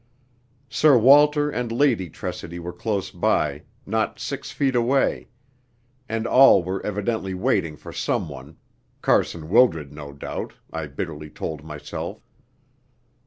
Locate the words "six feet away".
4.19-5.27